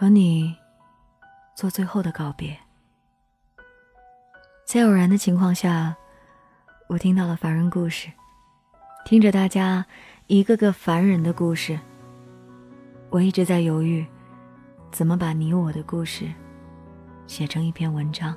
[0.00, 0.56] 和你
[1.54, 2.56] 做最后的告别。
[4.64, 5.94] 在偶然的情况下，
[6.88, 8.10] 我听到了凡人故事，
[9.04, 9.84] 听着大家
[10.26, 11.78] 一个个凡人的故事，
[13.10, 14.06] 我一直在犹豫，
[14.90, 16.32] 怎么把你我的故事
[17.26, 18.34] 写成一篇文章。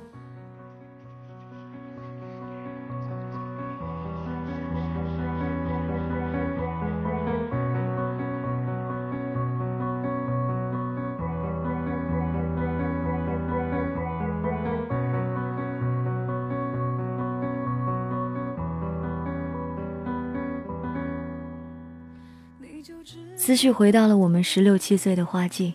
[23.44, 25.74] 思绪回到了我们十六七岁的花季，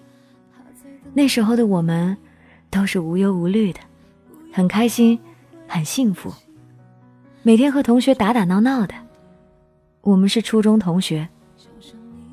[1.14, 2.18] 那时候的我们
[2.72, 3.80] 都是无忧无虑的，
[4.52, 5.20] 很开心，
[5.68, 6.34] 很幸福，
[7.44, 8.96] 每天和同学打打闹闹的。
[10.02, 11.30] 我们是初中同学，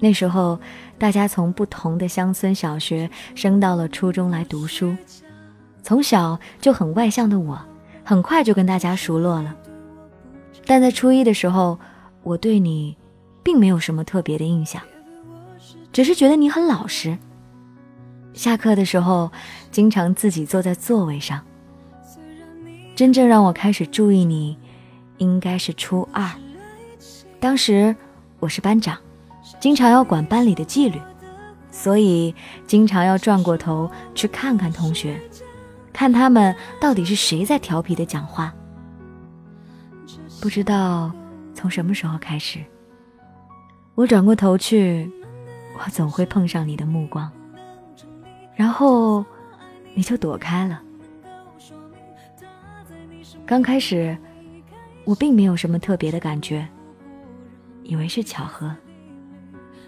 [0.00, 0.58] 那时候
[0.96, 4.96] 大家从不同的乡村小学升到了初中来读书，
[5.82, 7.60] 从小就很外向的我，
[8.02, 9.54] 很快就跟大家熟络了。
[10.64, 11.78] 但在初一的时候，
[12.22, 12.96] 我对你
[13.42, 14.80] 并没有什么特别的印象。
[15.96, 17.16] 只是觉得你很老实。
[18.34, 19.32] 下课的时候，
[19.70, 21.42] 经常自己坐在座位上。
[22.94, 24.58] 真正让我开始注意你，
[25.16, 26.30] 应该是初二。
[27.40, 27.96] 当时
[28.40, 28.98] 我是班长，
[29.58, 31.00] 经常要管班里的纪律，
[31.70, 32.34] 所以
[32.66, 35.18] 经常要转过头去看看同学，
[35.94, 38.52] 看他们到底是谁在调皮的讲话。
[40.42, 41.10] 不知道
[41.54, 42.62] 从什么时候开始，
[43.94, 45.10] 我转过头去。
[45.78, 47.30] 我总会碰上你的目光，
[48.54, 49.24] 然后
[49.94, 50.82] 你就躲开了。
[53.44, 54.16] 刚开始，
[55.04, 56.66] 我并没有什么特别的感觉，
[57.82, 58.74] 以为是巧合。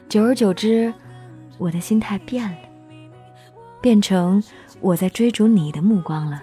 [0.08, 0.92] 久而久之，
[1.56, 2.58] 我的心态变了，
[3.80, 4.42] 变成
[4.80, 6.42] 我在追逐你的目光了。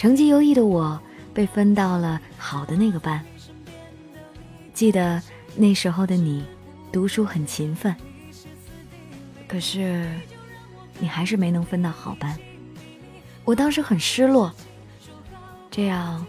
[0.00, 0.98] 成绩优异的我
[1.34, 3.22] 被分到了好的那个班。
[4.72, 5.20] 记得
[5.54, 6.42] 那时候的你，
[6.90, 7.94] 读书很勤奋。
[9.46, 10.10] 可是，
[10.98, 12.34] 你还是没能分到好班。
[13.44, 14.50] 我当时很失落。
[15.70, 16.24] 这样，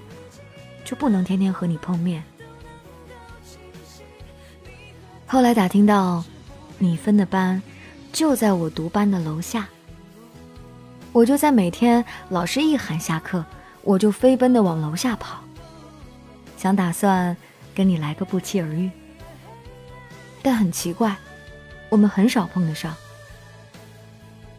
[0.83, 2.21] 就不能天天和你碰面。
[5.25, 6.21] 后来打听到，
[6.77, 7.63] 你分的班
[8.11, 9.69] 就在我读班的楼下。
[11.13, 13.45] 我就在每天老师一喊下课，
[13.83, 15.41] 我就飞奔的往楼下跑，
[16.57, 17.35] 想打算
[17.73, 18.89] 跟你来个不期而遇。
[20.41, 21.15] 但很奇怪，
[21.89, 22.95] 我们很少碰得上。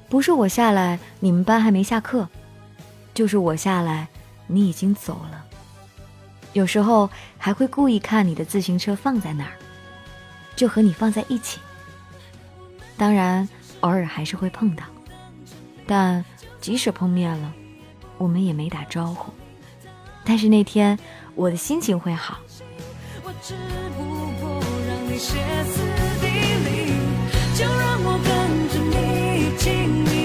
[0.09, 2.27] 不是我下来，你们班还没下课；
[3.15, 4.09] 就是我下来，
[4.47, 5.45] 你已经走了。
[6.53, 7.09] 有时候
[7.39, 9.53] 还会故意看你的自行车放在哪儿。
[10.55, 11.59] 就和你放在一起，
[12.99, 13.49] 当然
[13.81, 14.85] 偶尔还是会碰到，
[15.87, 16.23] 但
[16.61, 17.53] 即使碰面了，
[18.19, 19.33] 我们也没打招呼。
[20.25, 20.99] 但是那天
[21.35, 22.39] 我的心情会好。
[23.25, 23.55] 我只
[23.97, 24.03] 不
[24.41, 25.81] 过让你歇斯
[26.21, 26.27] 底
[26.65, 26.93] 里
[27.55, 30.22] 就让我跟着你一起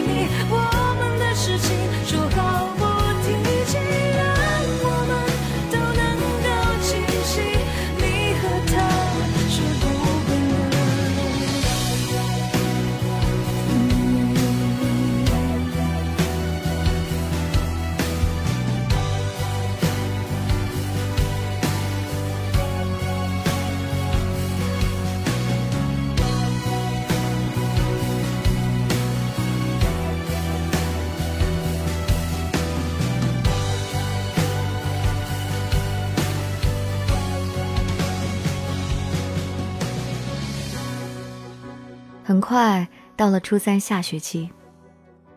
[42.28, 42.86] 很快
[43.16, 44.52] 到了初三下学期，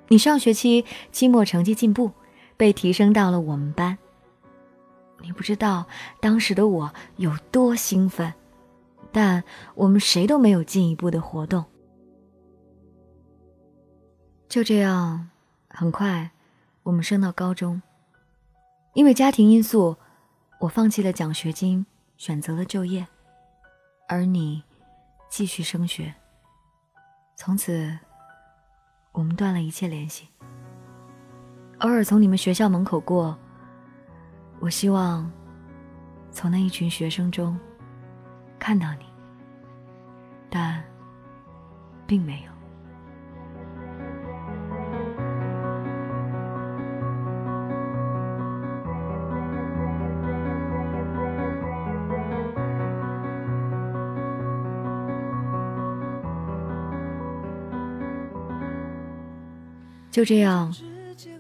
[0.09, 2.11] 你上学期期末成绩进步，
[2.57, 3.97] 被提升到了我们班。
[5.21, 5.87] 你不知道
[6.19, 8.35] 当时的我有多兴奋，
[9.13, 9.45] 但
[9.77, 11.65] 我们谁都没有进一步的活动。
[14.49, 15.31] 就这样，
[15.69, 16.33] 很快，
[16.83, 17.81] 我们升到高中。
[18.95, 19.97] 因为家庭因素，
[20.59, 21.87] 我放弃了奖学金，
[22.17, 23.07] 选择了就业，
[24.09, 24.65] 而你
[25.29, 26.13] 继续升学。
[27.43, 27.99] 从此，
[29.13, 30.29] 我们断了一切联系。
[31.79, 33.35] 偶尔从你们学校门口过，
[34.59, 35.33] 我希望
[36.31, 37.59] 从那一群学生中
[38.59, 39.07] 看到你，
[40.51, 40.85] 但
[42.07, 42.50] 并没有。
[60.11, 60.75] 就这样，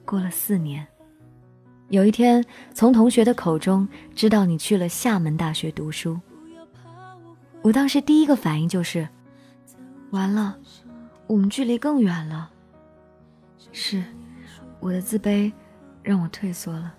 [0.04, 0.86] 过了四年。
[1.88, 6.18] 有一天，从同学的口中知道你去了厦门大学读书，
[7.62, 9.08] 我当时第一个反应就是：
[10.10, 10.56] 完了，
[11.26, 12.48] 我们距离更远了。
[13.72, 14.04] 是，
[14.78, 15.52] 我的自卑
[16.02, 16.94] 让我退缩了。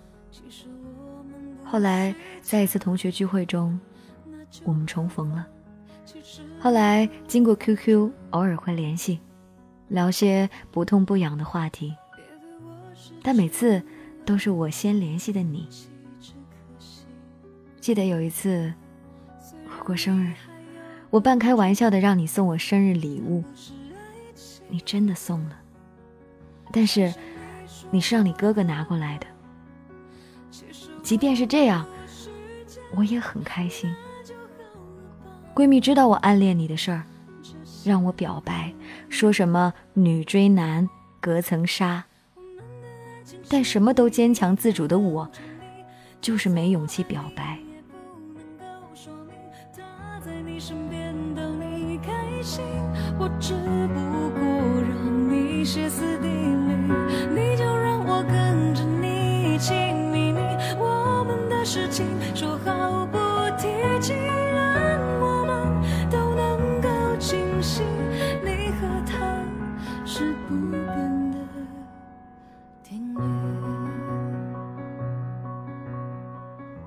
[1.64, 3.80] 后来，在一次同学聚会中，
[4.62, 5.46] 我们重逢了。
[6.60, 9.20] 后来，经过 QQ，偶尔会联系。
[9.92, 11.94] 聊些不痛不痒的话题，
[13.22, 13.82] 但每次
[14.24, 15.68] 都是我先联系的你。
[17.78, 18.72] 记得有一次
[19.66, 20.32] 我过生日，
[21.10, 23.44] 我半开玩笑的让你送我生日礼物，
[24.70, 25.58] 你真的送了，
[26.72, 27.12] 但是
[27.90, 29.26] 你是让你哥哥拿过来的。
[31.02, 31.86] 即便是这样，
[32.96, 33.94] 我也很开心。
[35.54, 37.04] 闺蜜知道我暗恋你的事儿。
[37.84, 38.72] 让我表白，
[39.08, 40.88] 说什么女追男
[41.20, 42.04] 隔层纱，
[43.48, 45.30] 但什么都坚强自主的我，
[46.20, 47.58] 就是没勇气表白。
[53.18, 54.42] 我只不过
[54.82, 56.74] 让你歇斯底里，
[57.30, 60.40] 你就让我跟着你亲密密，
[60.76, 63.21] 我们的事情说好不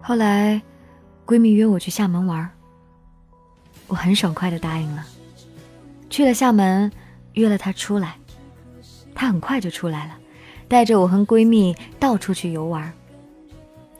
[0.07, 0.61] 后来，
[1.25, 2.47] 闺蜜约我去厦门玩，
[3.87, 5.03] 我很爽快的答应了。
[6.11, 6.91] 去了厦门，
[7.33, 8.15] 约了她出来，
[9.15, 10.15] 她很快就出来了，
[10.67, 12.93] 带着我和闺蜜到处去游玩。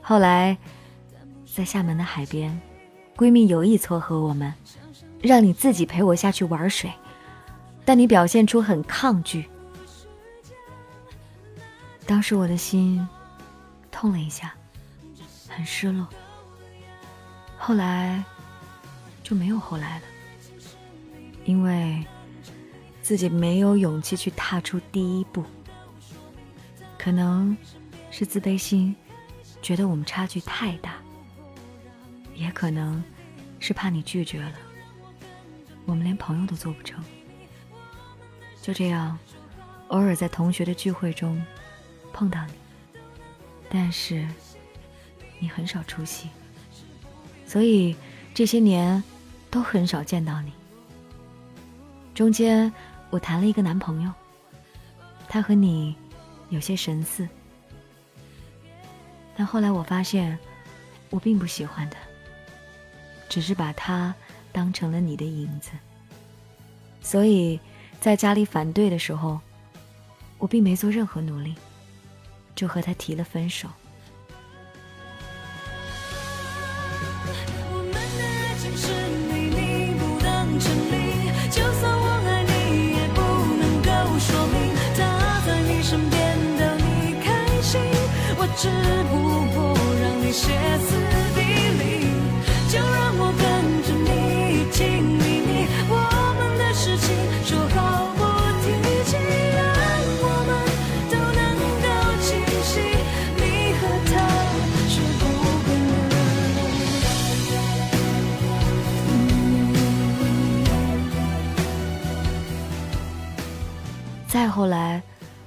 [0.00, 0.56] 后来，
[1.44, 2.56] 在厦门的海边，
[3.16, 4.54] 闺蜜有意撮合我们，
[5.20, 6.88] 让你自己陪我下去玩水，
[7.84, 9.44] 但你表现出很抗拒。
[12.06, 13.04] 当时我的心
[13.90, 14.54] 痛了一下。
[15.56, 16.06] 很失落，
[17.56, 18.22] 后来
[19.22, 20.04] 就没有后来了，
[21.46, 22.04] 因为
[23.00, 25.42] 自己没有勇气去踏出第一步。
[26.98, 27.56] 可能
[28.10, 28.94] 是自卑心，
[29.62, 30.96] 觉得我们差距太大，
[32.34, 33.02] 也可能
[33.58, 34.52] 是怕你拒绝了，
[35.86, 37.02] 我们连朋友都做不成。
[38.60, 39.18] 就这样，
[39.88, 41.42] 偶尔在同学的聚会中
[42.12, 42.52] 碰到你，
[43.70, 44.28] 但是。
[45.38, 46.28] 你很少出席，
[47.46, 47.94] 所以
[48.34, 49.02] 这些年
[49.50, 50.52] 都很少见到你。
[52.14, 52.72] 中间
[53.10, 54.10] 我谈了一个男朋友，
[55.28, 55.94] 他和你
[56.48, 57.28] 有些神似，
[59.36, 60.38] 但后来我发现
[61.10, 61.98] 我并不喜欢他，
[63.28, 64.14] 只是把他
[64.52, 65.72] 当成了你的影子。
[67.02, 67.60] 所以
[68.00, 69.38] 在家里反对的时候，
[70.38, 71.54] 我并没做任何努力，
[72.54, 73.68] 就和他提了分手。
[88.38, 88.68] 我只
[89.10, 89.12] 不
[89.54, 89.58] 过
[90.00, 90.88] 让你歇斯
[91.34, 91.38] 底
[91.78, 91.82] 里，
[92.68, 93.42] 就让我跟
[93.82, 94.10] 着你
[94.70, 95.50] 亲密密，
[95.88, 95.92] 我
[96.38, 97.06] 们的事情
[97.44, 97.76] 说好
[98.14, 98.20] 不
[98.62, 98.64] 提
[99.04, 99.16] 起，
[99.56, 99.58] 让
[100.22, 100.50] 我们
[101.10, 101.40] 都能
[101.82, 101.86] 够
[102.20, 102.26] 清
[102.62, 102.72] 晰，
[103.36, 103.42] 你
[103.78, 104.12] 和他
[104.88, 105.22] 是不
[105.64, 106.54] 变的。
[114.28, 115.02] 再后来，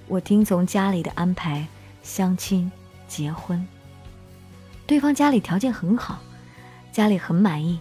[0.08, 1.68] 我听从家里的安排，
[2.02, 2.72] 相亲。
[3.10, 3.68] 结婚，
[4.88, 6.20] 对方家里条件很好，
[6.92, 7.80] 家里很满意。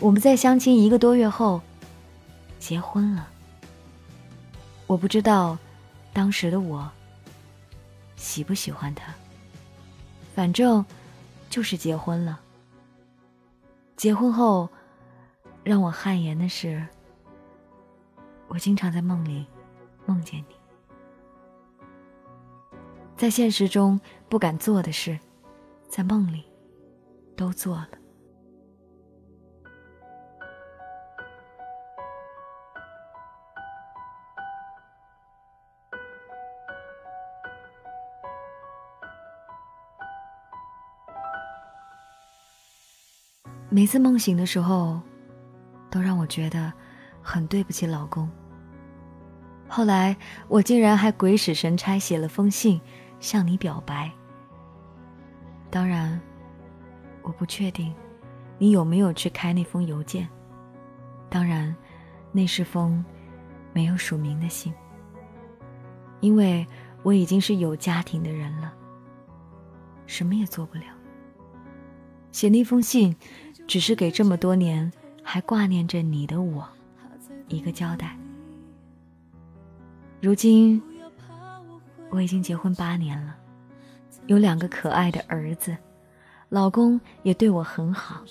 [0.00, 1.62] 我们在相亲一个多月后，
[2.58, 3.28] 结婚了。
[4.88, 5.56] 我不知道
[6.12, 6.90] 当时的我
[8.16, 9.14] 喜不喜欢他，
[10.34, 10.84] 反正
[11.48, 12.40] 就是结婚了。
[13.96, 14.68] 结婚后，
[15.62, 16.84] 让我汗颜的是，
[18.48, 19.46] 我经常在梦里
[20.04, 20.55] 梦见你，
[23.16, 25.18] 在现实中不敢做的事，
[25.88, 26.44] 在梦里
[27.34, 27.88] 都做了。
[43.68, 45.00] 每次梦醒的时候，
[45.90, 46.72] 都让我觉得
[47.22, 48.30] 很对不起老公。
[49.68, 50.16] 后来
[50.48, 52.80] 我竟然还鬼使神差写了封信
[53.20, 54.10] 向你表白。
[55.70, 56.20] 当然，
[57.22, 57.94] 我不确定
[58.58, 60.28] 你有没有去开那封邮件。
[61.28, 61.74] 当然，
[62.32, 63.04] 那是封
[63.72, 64.72] 没有署名的信，
[66.20, 66.66] 因为
[67.02, 68.72] 我已经是有家庭的人了，
[70.06, 70.84] 什么也做不了。
[72.32, 73.14] 写那封信。
[73.66, 74.92] 只是给这么多年
[75.24, 76.64] 还挂念着你的我
[77.48, 78.16] 一个交代。
[80.20, 80.80] 如今
[82.10, 83.36] 我已经结婚八年了，
[84.26, 85.76] 有两个可爱的儿子，
[86.48, 88.22] 老公也对我很好，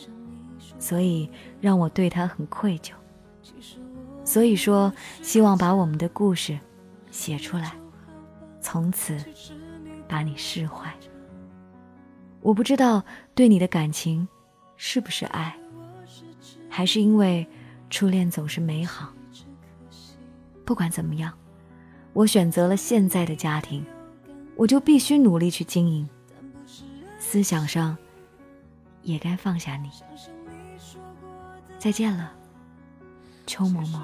[0.80, 1.30] 所以
[1.60, 2.92] 让我对他很愧疚。
[4.24, 4.92] 所以说，
[5.22, 6.58] 希望把我们的故事
[7.12, 7.74] 写出来，
[8.60, 9.18] 从此
[10.08, 10.94] 把你释怀。
[12.42, 13.04] 我不知道
[13.34, 14.28] 对你的感情。
[14.78, 15.56] 是不是爱，
[16.70, 17.48] 还是因为
[17.90, 19.10] 初恋总是美好？
[20.66, 21.32] 不管怎么样，
[22.16, 23.86] 我选择了现在的家庭，
[24.56, 26.08] 我就必须努力去经营。
[27.20, 27.98] 思想上，
[29.02, 29.92] 也该放下你。
[31.78, 32.32] 再见了，
[33.46, 34.00] 邱某某。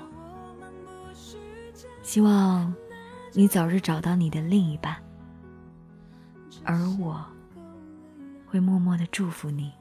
[2.04, 2.74] 希望
[3.32, 4.98] 你早日找到你的另一半，
[6.66, 7.26] 而我
[8.46, 9.72] 会默默的祝福你。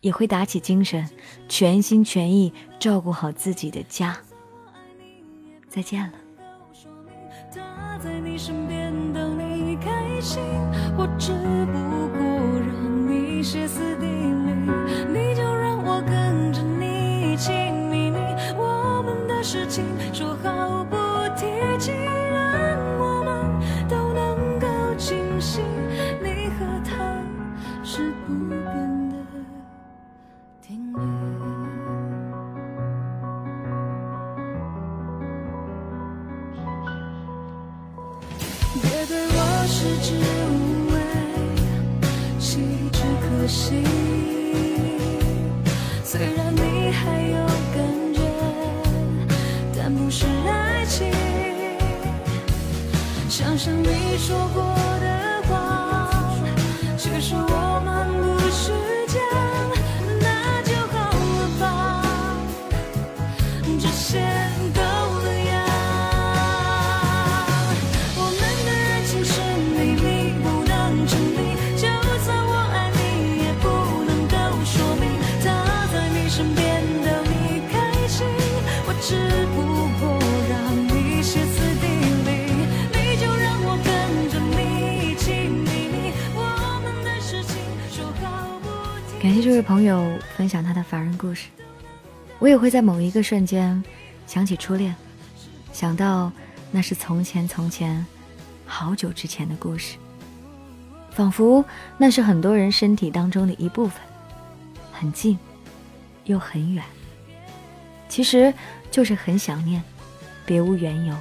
[0.00, 1.08] 也会打起精神，
[1.48, 4.16] 全心全意照顾好自己的家。
[5.68, 6.18] 再见了。
[7.54, 10.42] 他在你身边等你开心，
[10.96, 11.32] 我只
[11.66, 12.24] 不过
[12.60, 14.70] 让你歇斯底里，
[15.12, 17.52] 你就让我跟着你亲
[17.90, 18.10] 密
[18.56, 20.81] 我们的事情说好
[40.02, 40.98] 之无味，
[42.40, 42.58] 弃
[42.90, 43.84] 之可惜。
[46.02, 47.78] 虽然你还有感
[48.12, 48.20] 觉，
[49.78, 51.08] 但不是爱情。
[53.28, 55.06] 想想你说过的
[55.48, 56.10] 话，
[56.98, 57.61] 却是我
[89.52, 91.48] 感谢这位朋友分享他的凡人故事，
[92.38, 93.84] 我也会在某一个瞬间
[94.26, 94.96] 想起初恋，
[95.74, 96.32] 想到
[96.70, 98.06] 那是从前从前
[98.64, 99.98] 好久之前的故事，
[101.10, 101.62] 仿佛
[101.98, 104.00] 那是很多人身体当中的一部分，
[104.90, 105.38] 很近
[106.24, 106.82] 又很远，
[108.08, 108.54] 其实
[108.90, 109.82] 就是很想念，
[110.46, 111.14] 别无缘由。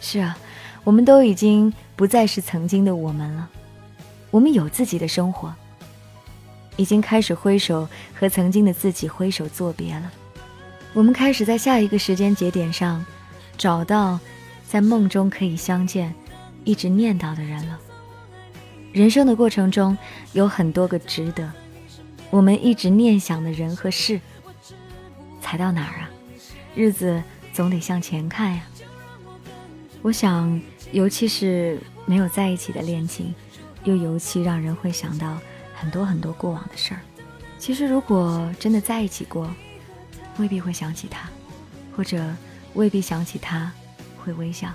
[0.00, 0.38] 是啊，
[0.84, 3.50] 我们都已经不再是曾经的我们了，
[4.30, 5.52] 我们有自己的生活。
[6.76, 10.10] 已经开始挥手和曾经的自己挥手作别了，
[10.92, 13.04] 我们开始在下一个时间节点上，
[13.56, 14.18] 找到
[14.66, 16.14] 在梦中可以相见、
[16.64, 17.78] 一直念叨的人了。
[18.92, 19.96] 人生的过程中
[20.32, 21.50] 有很多个值得，
[22.30, 24.20] 我们一直念想的人和事，
[25.40, 26.10] 才到哪儿啊？
[26.74, 28.62] 日子总得向前看呀。
[30.02, 30.60] 我想，
[30.92, 33.34] 尤其是没有在一起的恋情，
[33.84, 35.38] 又尤其让人会想到。
[35.74, 37.00] 很多很多过往的事儿，
[37.58, 39.52] 其实如果真的在一起过，
[40.38, 41.28] 未必会想起他，
[41.96, 42.24] 或者
[42.74, 43.70] 未必想起他
[44.22, 44.68] 会微笑。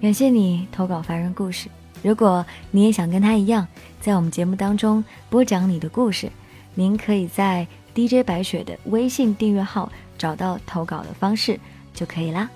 [0.00, 1.68] 感谢你投稿凡人故事，
[2.02, 3.66] 如果你也想跟他一样，
[4.00, 6.30] 在我们节目当中播讲你的故事，
[6.74, 11.58] 您可以在 DJ 白雪的微信订阅号找到投稿的方式
[11.94, 12.48] 就可以啦。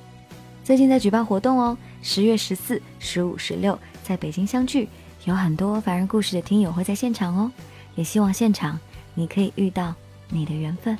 [0.63, 4.89] 最近在举办活动哦，十月十四、十五、十六在北京相聚。
[5.31, 7.53] 有很多凡人故事的听友会在现场哦，
[7.95, 8.77] 也希望现场
[9.15, 9.95] 你可以遇到
[10.29, 10.99] 你的缘分。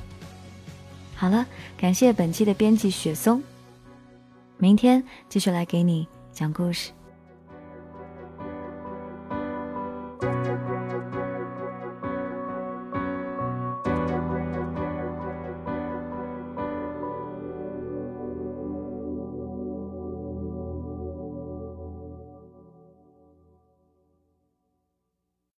[1.13, 1.45] 好了，
[1.75, 3.43] 感谢本期的编辑雪松，
[4.57, 6.91] 明天继续来给你讲故事。